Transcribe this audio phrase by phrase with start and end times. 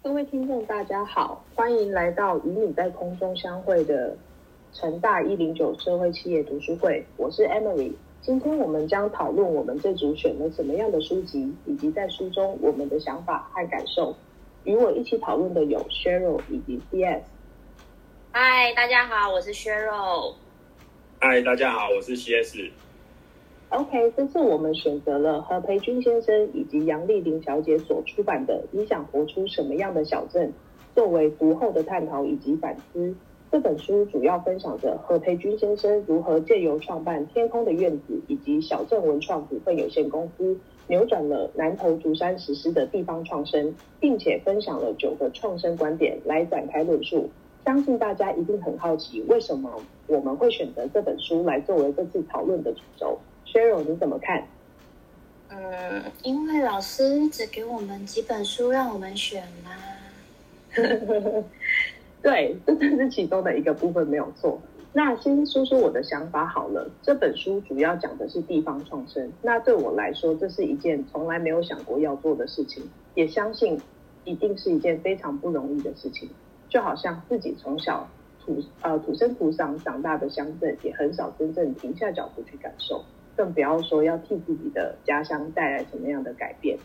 [0.00, 4.16] 各位听众，大家好，欢迎来到与你在空中相会的
[4.72, 7.04] 成大一零九社会企业读书会。
[7.16, 14.14] 我是 Emily，今天我们将讨论我们这组选了什么样的书籍，以及在书中我们的想法和感受。
[14.62, 17.24] 与我一起讨论的有 Cheryl 以及 CS。
[18.30, 20.34] 嗨，大家好，我是 Cheryl。
[21.18, 22.70] 嗨，大家好，我是 CS。
[23.70, 30.48] OK，这次我们选择了何培军先生以及杨丽玲小姐所出版的《你想活出什么样的小镇》，
[30.94, 33.14] 作为读后的探讨以及反思。
[33.52, 40.56] 这本书主要分享着何培军先生如何借由创办天空的院子以及小镇文创股份有限公司，
[40.86, 47.28] 扭转了南投竹山实施的地方创生，并且分享了九个创生观点来展开论述。
[47.66, 49.70] 相信大家一定很好奇，为什么
[50.06, 53.18] 我们会选择这本书来作为这次讨论的主轴
[53.52, 54.46] ？Cheryl，你怎么看？
[55.50, 59.72] 嗯，因为老师只给我们几本书让我们选啦。
[62.22, 64.60] 对，这只是其中的一个部分，没有错。
[64.92, 66.90] 那先说说我的想法好了。
[67.02, 69.30] 这本书主要讲的是地方创生。
[69.42, 72.82] 那对我来说，这是一件从来没有想过要做的事情，
[73.14, 73.80] 也相信
[74.24, 76.28] 一定是一件非常不容易的事情。
[76.68, 78.06] 就好像自己从小
[78.44, 83.04] 土呃土生土长长大的乡镇，也很少真正停下脚步去感受。
[83.38, 86.76] 更不要说要替自己的家乡带来什么样的改变，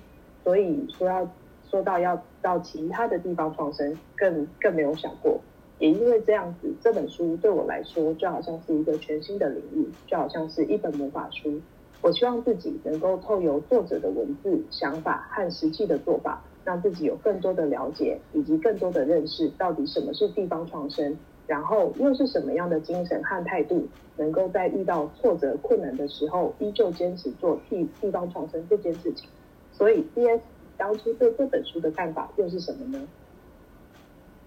[0.43, 1.27] 所以说要
[1.67, 5.41] 说到要到其他的地方创生，更更没有想过。
[5.79, 11.59] 也因为这样子，这本书对我来说就好像是一个全新的领域，就好像是一本魔法书。
[12.01, 21.17] 我希望自己能够透由作者的文字、想法和实际的做法，让自己有更多的了解以及更多的认识，到底什么是地方创生。
[21.47, 29.27] 然后又是什么样的精神和态度，能够在遇到挫折困难的时候，依旧坚持做替地方创生这件事情？
[29.71, 30.41] 所以，D.S.
[30.77, 33.07] 当初对这本书的看法又是什么呢？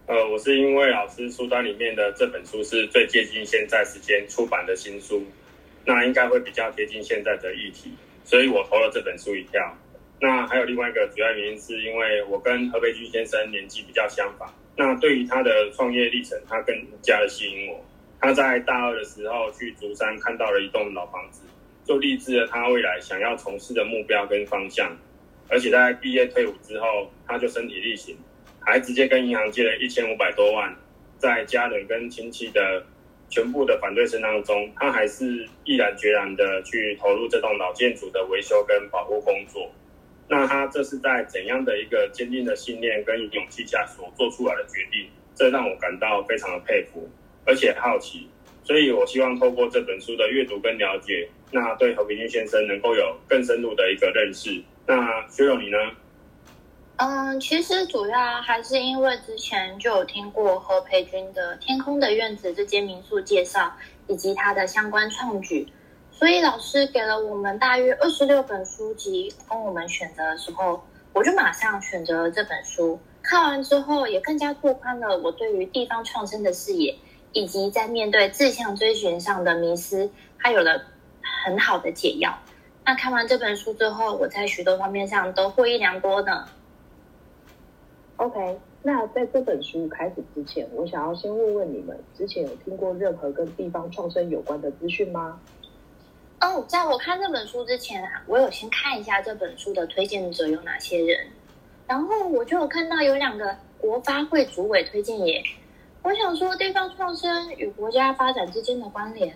[0.07, 5.23] 呃，我是因为老师书单里面的这本书是最接近现在时间出版的新书，
[5.85, 7.93] 那应该会比较贴近现在的议题，
[8.25, 9.61] 所以我投了这本书一票。
[10.21, 14.49] 那还有另外一个主要原因，是因为我跟何培军先生年纪比较相仿。
[14.77, 17.83] 那对于他的创业历程，他更加的吸引我。
[18.21, 21.43] 他在大二的时候去竹山看到了一栋老房子，
[21.85, 24.97] 就立志了他未来想要从事的目标跟方向。
[25.49, 28.17] 而且在毕业退伍之后，他就身体力行，
[28.61, 30.75] 还直接跟银行借了一千五百多万。
[31.19, 32.85] 在家人跟亲戚的
[33.31, 39.71] 全部的反对声当中，他还是毅然决然的去投入这栋老建筑的维修跟保护工作。
[40.29, 45.09] 那他这是在怎样的一个坚定的信念跟勇气下所做出来的决定？
[45.35, 47.09] 这让我感到非常的佩服，
[47.45, 48.29] 而且好奇。
[48.65, 54.61] 所以我希望透过这本书的阅读跟了解，那对何平君先生能够有更深入的一个认识。
[54.87, 55.79] 那薛勇你呢？
[56.97, 63.71] 嗯，其实主要还是因为之前就有听过何培军的《天空的院子》这间民宿介绍，
[64.09, 65.67] 以及他的相关创举。
[66.19, 70.83] 所以老师给了我们大约二十六本书籍供我们选择的时候，
[71.13, 72.99] 我就马上选择了这本书。
[73.23, 76.97] 看完之后，也更加拓宽了我对于地方创生的视野，
[77.33, 80.81] 以及在面对志向追寻上的迷失，它有了
[81.45, 82.35] 很好的解药。
[82.87, 86.49] 那看完这本书之后，我在许多方面上都获益良多呢。
[88.17, 95.39] OK，那在这本书开始之前，我想要先问问你们，之前有听过任何跟地方创生有关的资讯吗？
[96.41, 101.27] 哦，在我看这本书之前啊，我有先看一下这本书的推荐者有哪些人，
[101.87, 105.43] 然后我就有看到有两个国发会主委推荐耶。
[106.03, 109.35] 我想说地方创生与国家发展之间的关联，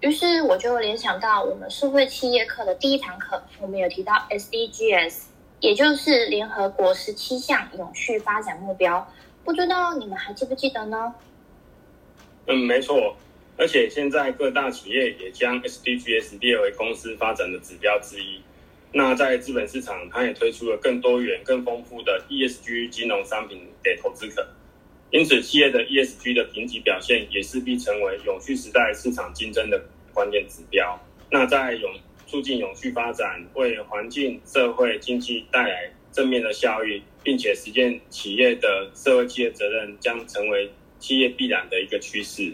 [0.00, 5.24] 于是我就联想到我们社会企业课的第一堂课，我们有提到 SDGs，
[5.60, 9.06] 也就是联合国十七项永续发展目标，
[9.44, 11.14] 不知道你们还记不记得呢？
[12.46, 13.14] 嗯，没错。
[13.58, 18.40] 而且现在各大企业也将 SDGs 列为公司发展的指标之一。
[18.92, 24.48] 那在资本市场，它也推出了更多元、更丰富的 ESG 金融商品给投资者。
[25.10, 29.82] 因此，企业的 ESG 的评级表现也势必成为永续时代市场竞争的
[30.14, 30.98] 关键指标。
[31.30, 31.92] 那在永
[32.26, 42.52] 促进永续发展，为环境、社会、经济带来正面的效益，并且实践企业的社会企业责任，将成为企业必然的一个趋势。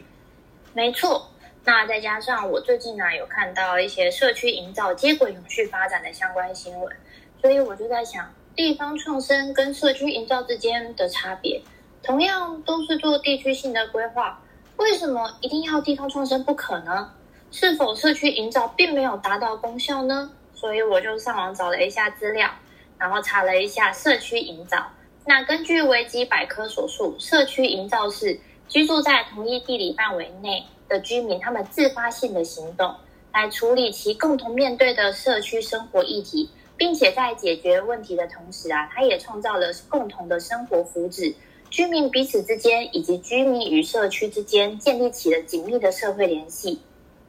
[0.74, 1.30] 没错，
[1.64, 6.96] 那再加上我最近呢有看到一些社区营造接轨永续发展的相关新闻，
[7.40, 11.62] 所以我就在想，地方创生跟社区营造之间的差别，
[12.02, 14.42] 同样都是做地区性的规划，
[14.76, 17.12] 为什么一定要地方创生不可呢？
[17.52, 20.32] 是否社区营造并没有达到功效呢？
[20.54, 22.50] 所以我就上网找了一下资料，
[22.98, 24.90] 然后查了一下社区营造，
[25.24, 32.94] 那根据维基百科所述，社区营造是居住在同一地理范围内的居民，他们自发性的行动
[33.32, 41.34] 来处理其共同面对的社区生活议题，并且在解决问题的同时啊，它也创造了共同的生活福祉。
[41.70, 46.80] 居民彼此之间以及居民与社区之间建立起了紧密的社会联系。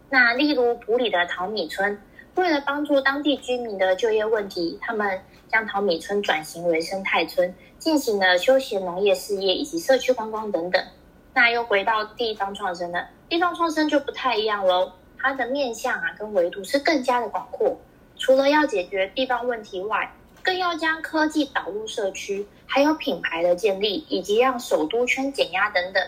[0.09, 1.99] 那例如普里的淘米村，
[2.35, 5.19] 为了帮助当地居民的就业问题，他们
[5.51, 7.53] 将淘米村转型为生态村。
[7.77, 10.83] 进行了休闲农业事业以及社区观光等等。
[11.35, 14.91] 那又回到地方创生了，地方创生就不太一样喽。
[15.19, 17.77] 它的面向啊跟维度是更加的广阔，
[18.15, 20.09] 除了要解决地方问题外，
[20.41, 26.01] 更要将科技导入社区，还有品牌的建立，以及让首都圈减压等等。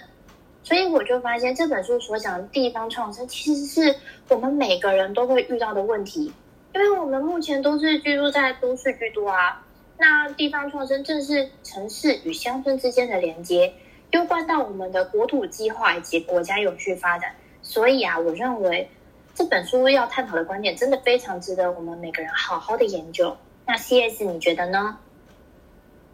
[0.63, 3.95] 所以我就发现这本书所讲的地方创生，其实是
[4.29, 6.31] 我们每个人都会遇到的问题，
[6.73, 9.65] 因为我们目前都是居住在都市居多啊。
[9.97, 13.73] 那地方创生正是城市与乡村之间的连接，
[14.11, 17.35] 攸关到我们的国土计划以及国家永续发展。
[17.61, 18.89] 所以啊，我认为
[19.35, 23.35] 这本书要探讨的观点真的非常值得我们每个人好好的研究。
[23.65, 24.23] 那 C.S.
[24.23, 24.97] 你觉得呢？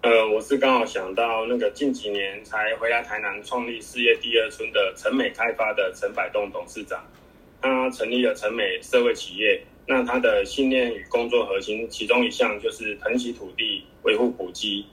[0.01, 7.01] 呃，我是刚好想到那个近几年才回来台南创立事业第二村的陈美开发的陈百栋董事长，
[7.61, 9.63] 他成立了陈美社会企业。
[9.85, 14.85] 那他的信念与工作核心，其中一项就是疼惜土地、维护古迹。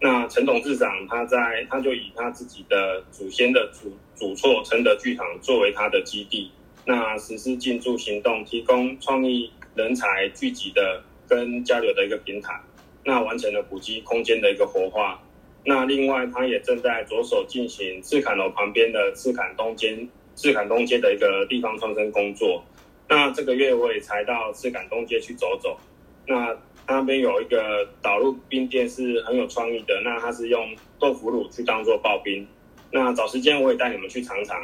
[0.00, 6.50] 那陈董事长他在他就以他自己的祖先的祖祖厝承德剧场作为他的基地，
[6.84, 12.60] 那实施进驻行动，提供创意人才聚集的跟交流的一个平台。
[13.04, 15.22] 那完成了古迹空间的一个活化。
[15.64, 19.96] 那另外，他也正在着手进行赤坎楼旁边的赤坎东街、
[20.34, 22.64] 赤坎东街的一个地方创生工作。
[23.08, 25.78] 那这个月我也才到赤坎东街去走走，
[26.26, 26.56] 那
[26.88, 30.60] 那边有一个导入冰店是很有创意的，那它是用
[30.98, 32.46] 豆腐乳去当做刨冰，
[32.90, 34.56] 那找时间我也带你们去尝尝。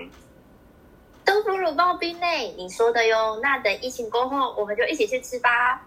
[1.25, 2.27] 豆腐乳刨冰呢？
[2.57, 5.87] 你说的哟，那等疫情过后我们就一起去吃吧。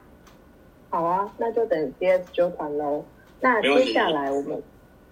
[0.90, 3.04] 好啊，那就等 CS 揪团喽。
[3.42, 4.64] 那接下来我们，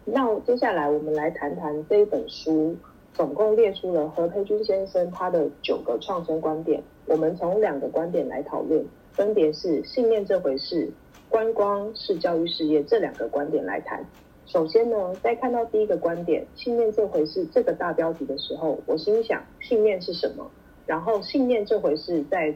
[0.06, 2.75] 那接下来我们来谈谈这一本书。
[3.13, 8.83] 总共列出了何培君先生他的九个创生观点，我们从两个观点来讨论，
[9.13, 10.92] 分别是信念这回事，
[11.30, 14.06] 观光是教育事业这两个观点来谈。
[14.45, 20.50] 首先呢，在看到第一个观点“信念这回事”这个大标题的时候，我心想信念是什么？
[20.86, 22.54] 然后信念这回事在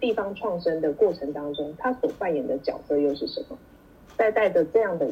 [0.00, 3.56] 地方创生的过程当中，他所扮演的角色又是什么？
[4.16, 5.08] 在带着这样的。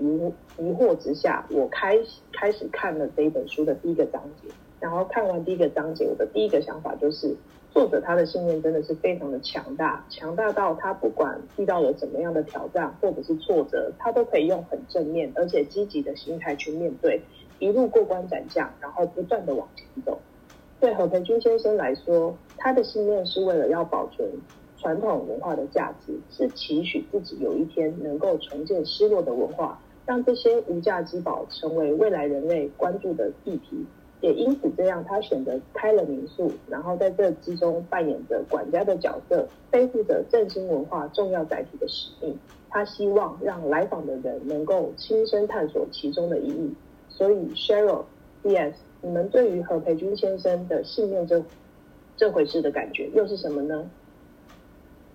[0.00, 1.98] 疑疑惑之下，我开
[2.32, 4.48] 开始看了这一本书的第一个章节，
[4.78, 7.34] 然后看完第一个章节，我的第一个想法就是，
[7.78, 17.22] 作者他的信念真的是非常的强大，强大到他不管遇到了怎么样的挑战或者是挫折，他都可以用很正面而且积极的心态去面对，
[17.60, 20.18] 一路过关斩将，然后不断的往前走。
[20.80, 24.28] 对何培军先生来说，他的信念是为了要保存
[24.76, 29.80] 传统文化的价值，是期许自己有一天能够重建失落的文化。
[30.04, 33.86] 让这些无价之宝成为未来人类关注的议题，
[34.20, 42.36] 也因此这样，他选择开了民宿，然后在这之中扮演着管家的角色，背负着振兴文化重要载体的使命。
[42.70, 46.74] 他希望让来访的人能够亲身探索其中的意义。
[47.08, 48.04] 所以，Cheryl
[48.42, 51.42] D.S，你们对于何培军先生的信念这
[52.16, 53.90] 这回事的感觉又是什么呢？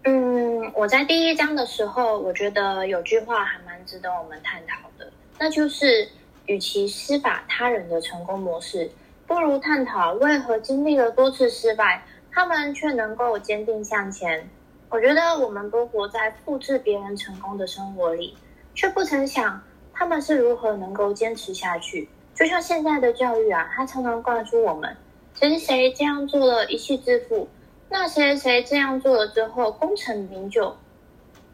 [0.06, 6.08] 嗯，我在第一章的时候，我觉得有句话还蛮值得我们探讨的，那就是，
[6.46, 8.90] 与其施法他人的成功模式，
[9.26, 14.50] 不如探讨为何经历了多次失败，他们却能够坚定向前。
[14.90, 18.36] 我觉得我们都活在复制别人成功的生活里，
[18.76, 19.62] 却不曾想
[19.94, 22.10] 他们是如何能够坚持下去。
[22.36, 24.96] 就像现在的教育啊，它常常灌输我们，
[25.34, 27.48] 谁谁这样做了，一气致富。
[27.90, 30.76] 那谁谁这样做了之后功成名就，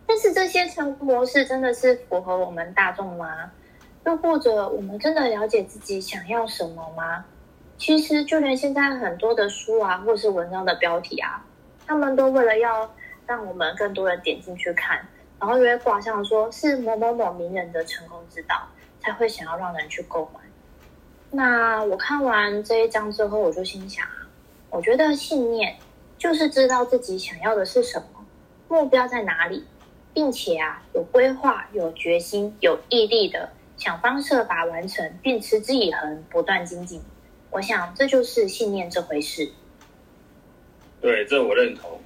[0.08, 3.52] 但是这些成功模式真的是符合我们大众吗？
[4.06, 7.26] 又或者我们真的了解自己想要什么吗？
[7.78, 11.46] 其实就连现在很多的书啊，或是文章的标题啊，
[11.86, 12.90] 他们都为了要
[13.26, 15.00] 让我们更多人点进去看，
[15.40, 18.68] 然后就会挂上说是某某某名人的成功之道，
[19.02, 20.40] 才会想要让人去购买。
[21.32, 24.28] 那我看完这一章之后，我就心想啊，
[24.70, 25.76] 我觉得信念。
[26.18, 28.26] 就是知道自己想要的是什么，
[28.68, 29.66] 目标在哪里，
[30.14, 37.00] 并且啊有规划、有决心、有毅力的想方设法完成，并持之以恒，不断精进。
[37.50, 39.50] 我想这就是信念这回事。
[41.00, 41.98] 对，这我认同。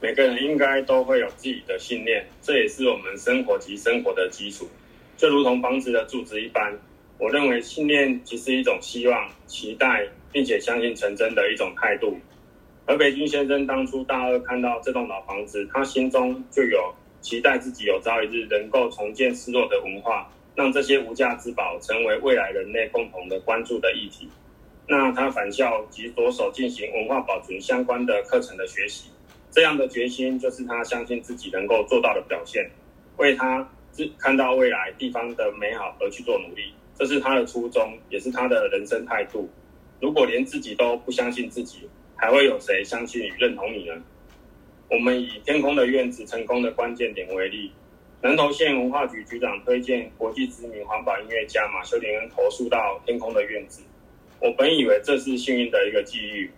[0.00, 4.66] 每个人应该都会有自己的信念，这也是我们生活及生活的基础。
[5.18, 6.72] 就如同房子的柱子一般。
[7.18, 12.16] 我认为信念即是一种希望、期待，并且相信成真的一种态度。
[12.86, 24.28] 而北军先生当初大二看到这栋老房子，他心中就有期待自己有朝一日能够重建失落的文化，让这些无价之宝成为未来人类共同的关注的议题。
[24.88, 29.08] 那他返校及着手进行文化保存相关的课程的学习，
[29.52, 32.68] 这样的决心就是他相信自己能够做到的表现，
[33.18, 39.48] 为他自看到未来地方的美好而去做努力，这是他的初衷，也是他的人生态度。
[40.00, 43.94] 如果连自己都不相信自己，还会有谁相信与认同你呢？
[44.90, 47.70] 我们以天空的院子成功的关键点为例，
[48.20, 53.80] 南投县文化局局长推荐国际知名环保音乐家马修林恩投诉到天空的院子。
[54.40, 56.50] 我本以为这是幸运的一个际遇，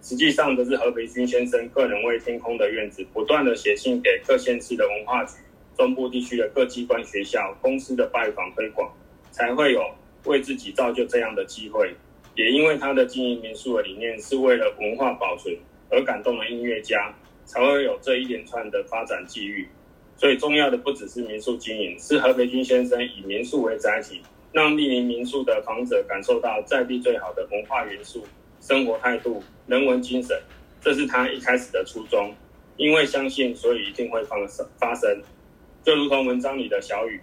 [0.00, 5.34] 实际上这是何培军先生个人为天空的院子不断的写信给各县市的文化局、
[5.76, 8.90] 中部地区的各机关、学校、公司的拜访推广，
[9.30, 9.84] 才会有
[10.24, 11.94] 为自己造就这样的机会。
[12.36, 15.54] 也因为他的经营民宿的理念是为了文化保存
[15.90, 17.14] 而感动了音乐家，
[17.44, 19.68] 才会有这一连串的发展机遇。
[20.16, 24.20] 所以重要的不只是民宿经营，是何培军先生以民宿为载体。
[24.52, 28.22] 让莅临民宿的访者感受到在地最好的文化元素、
[28.60, 30.38] 生活态度、人文精神，
[30.78, 32.34] 这是他一开始的初衷。
[32.76, 34.66] 因为相信，所以一定会发生。
[34.78, 35.22] 发生，
[35.82, 37.18] 就如同文章里的小雨，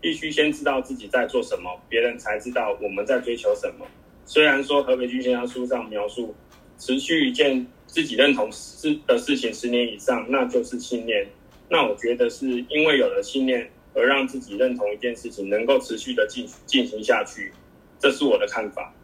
[0.00, 3.86] 必须先知道自己在做什么，别人才知道我们在追求什么。
[4.24, 6.34] 虽然说何北军先生书上描述，
[6.78, 11.26] 持续一件自己认同事的事情十年以上，那就是信念。
[11.70, 13.70] 那我觉得是因为有了信念。
[13.92, 17.52] 而让自己认同一件事情，能够持续的进进行下去，
[17.98, 18.94] 这是我的看法。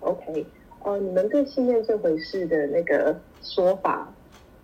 [0.00, 0.44] OK，
[0.84, 4.12] 呃，你们对信念这回事的那个说法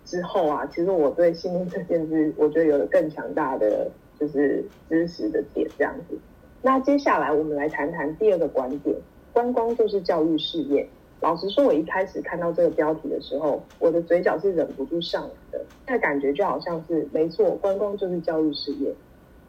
[0.05, 3.91] 之后啊，其实我对信念这件事，我觉得有了更强大的
[4.21, 6.19] 就是知识的点这样子。
[6.61, 8.95] 那接下来我们来谈谈第二个观点：
[9.33, 10.87] 观光就是教育事业。
[11.21, 15.61] 老实说，我一开始看到这个标题的时候，我的嘴角是忍不住上扬的。
[15.87, 18.95] 那感觉就好像是没错，观光就是教育事业。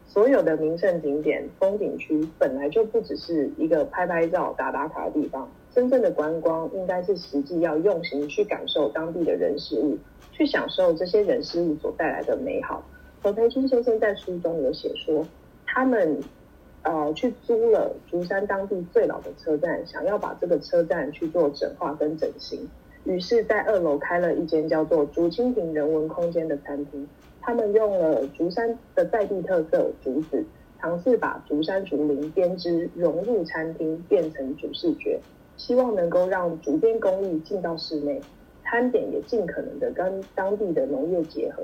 [0.08, 5.48] 所有的名胜景点、风景区本来就不只是一个拍拍照、打打卡的地方。
[5.72, 9.96] 真正的观光应该是实际要用心去感受当地的人事物，
[10.32, 12.82] 去享受这些人事物所带来的美好。
[13.22, 15.24] 何培军先生在书中有写说，
[15.66, 16.20] 他们。
[16.82, 22.68] 呃，去租了竹山当地最老的车站，想要把这个车站去做整化跟整形，
[23.04, 27.06] 于是，在二楼开了一间叫做竹蜻蜓人文空间的餐厅。
[27.42, 30.44] 他们用了竹山的在地特色竹子，
[30.78, 35.20] 尝试把竹山竹林编织融入餐厅，变成主视觉，
[35.56, 38.20] 希望能够让竹编工艺进到室内，
[38.64, 41.62] 餐点也尽可能的跟当地的农业结合。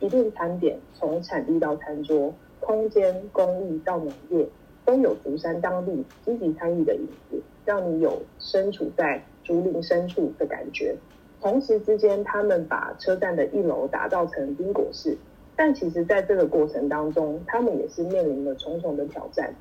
[0.00, 4.46] 一顿餐点从产地到餐桌，空间工艺到农业。
[4.88, 10.96] 都有竹山当地积极参与的影子，让你有身处在竹林深处的感觉。
[11.42, 15.14] 同时之间，他们把车站的一楼打造成冰果室，
[15.54, 19.54] 但其实在这个过程当中，他们也是面临了重重的挑战。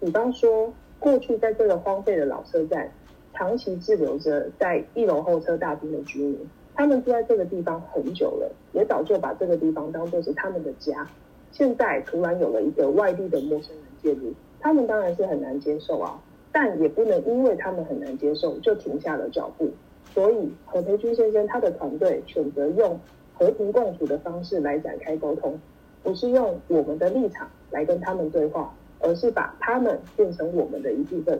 [0.00, 2.92] 比方说，过去在这个荒废的老车站，
[3.32, 6.38] 长期滞留着在一楼候车大厅的居民，
[6.74, 11.08] 他们住在这个地方很久了，也早就把这个地方当作是他们的家。
[11.52, 14.34] 现在突然有了一个外地的陌生人介入。
[14.64, 16.18] 他们当然是很难接受啊，
[16.50, 19.70] 但也不能因为他们很难接受就停下了脚步。
[20.14, 22.98] 所以何培军先生他的团队选择用
[23.34, 25.60] 和平共处的方式来展开沟通，
[26.02, 31.38] 不是用我们的立场来跟他们对话，而是把他们变成我们的一部分。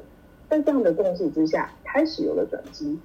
[0.51, 2.99] 在这样的共识之下，开始有了转机。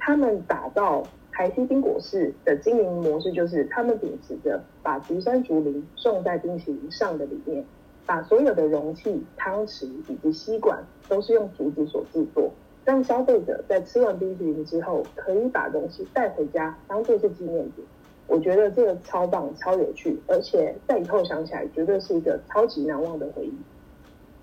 [0.00, 7.64] 他们打造台西冰果室的经营模式，就是他们秉持着把竹山竹林种在冰淇淋上的理念。
[8.06, 12.50] 把所有的容器、汤匙以及吸管都是用竹子所制作，
[12.84, 17.84] 让消费者在吃完冰淇淋之后，可以把东西带回家当做是纪念品。
[18.26, 23.52] 我觉得这个超棒、超有趣，而且在以后想起来，绝对是一个超级难忘的回忆。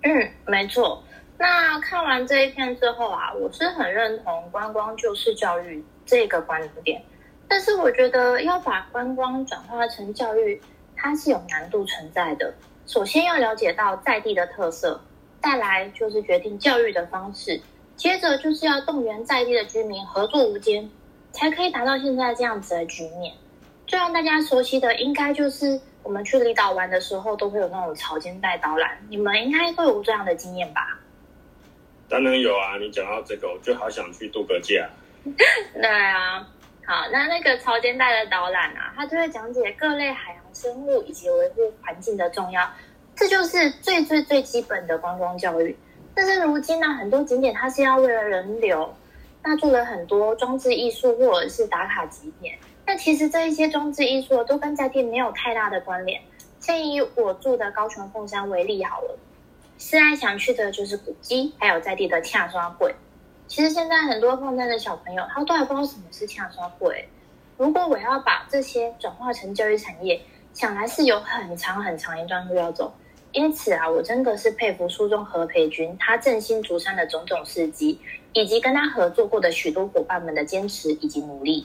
[0.02, 1.02] 嗯，没错。
[1.38, 7.02] 那看完这一篇之后啊，我是很认同观光就是教育这个观点，
[7.48, 10.60] 但是我觉得要把观光转化成教育，
[10.94, 12.52] 它是有难度存在的。
[12.90, 15.00] 首先要了解到在地的特色，
[15.40, 17.60] 再来就是决定教育的方式，
[17.94, 20.90] 接着就是要动员在地的居民合作无间，
[21.30, 23.32] 才可以达到现在这样子的局面。
[23.86, 30.98] 最让大家熟悉的，应该就是我们去离岛玩的时候，都会有那种潮间带导览，你们应该都有这样的经验吧？
[32.08, 32.76] 当然有啊！
[32.80, 34.90] 你讲到这个，我就好想去度个假。
[35.80, 36.44] 对啊。
[36.84, 42.68] 好，那那个潮间带的导览啊，他就会讲解各类海洋生物以及维护环境的重要。
[43.16, 45.76] 这就是最最最基本的观光教育。
[46.14, 48.94] 但是如今呢，很多景点它是要为了人流，
[49.42, 52.58] 那做了很多装置艺术或者是打卡景点。
[52.86, 56.20] 那其实这一些装置艺术都跟在地没有太大的关联。
[56.58, 59.18] 先以我住的高雄凤山为例好了，
[59.78, 62.94] 思爱想去的就是古迹，还有在地的洽刷柜。
[63.46, 67.08] 其实现在很多凤山的小朋友，他都还不知道什么是洽刷柜。
[67.56, 70.20] 如果我要把这些转化成教育产业，
[70.54, 72.92] 想来是有很长很长一段路要走。
[73.32, 77.96] 因此啊，我真的是佩服书中何培军他振兴竹山的种种事迹，
[78.32, 81.64] 以及跟他合作过的许多伙伴们的坚持以及努力。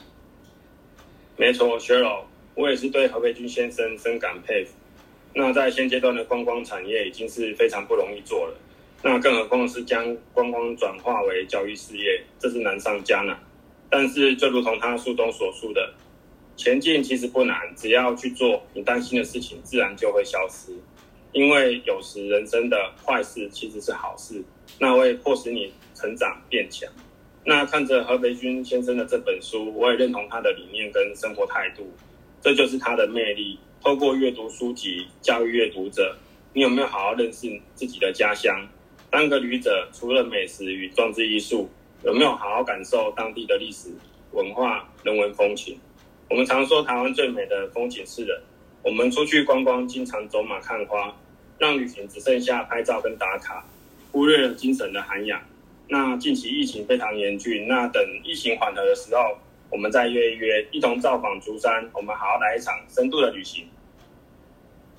[1.36, 2.24] 没错，学友，
[2.54, 4.74] 我也是对何培军先生深感佩服。
[5.34, 8.56] 那在现阶段的观光产业已经是非常不容易做了，
[9.02, 13.36] 那更何况是将观光转化为教育事业，这是难上加难。
[13.90, 15.92] 但是就如同他书中所述的，
[16.56, 20.72] 前进其实不难，只要去做，你担心的事情自然就会消失。
[21.32, 24.42] 因为有时人生的坏事其实是好事，
[24.78, 26.90] 那会迫使你成长变强。
[27.44, 31.92] 那看着何培军先生的这本书，我也认同他的理念跟生活态度，
[32.40, 33.58] 这就是他的魅力。
[33.82, 36.16] 透过阅读书籍教育阅读者，
[36.54, 38.66] 你有没有好好认识自己的家乡？
[39.10, 41.68] 当个旅者，除了美食与装置艺术，
[42.02, 43.90] 有没有好好感受当地的历史
[44.32, 45.78] 文化、人文风情？
[46.28, 48.40] 我们常说台湾最美的风景是人，
[48.82, 51.14] 我们出去观光，经常走马看花。
[51.58, 53.64] 让旅行只剩下拍照跟打卡，
[54.12, 55.40] 忽略了精神的涵养。
[55.88, 59.38] 那近期疫情非常严峻，那等疫情缓和的时候，
[59.70, 63.64] 我们再约一约，一同造访竹山，我们好好来一场深度的旅行。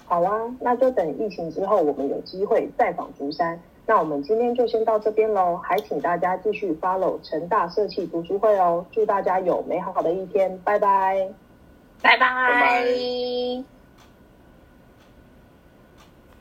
[0.06, 3.62] 好啊，那就等疫情之后，我们有机会再访竹山。
[3.88, 8.86] 那我们今天就先到这边喽，还请大家继续 follow 成大社企读书会哦。
[8.92, 11.30] 祝大家有美好的一天，拜拜，
[12.02, 13.77] 拜拜。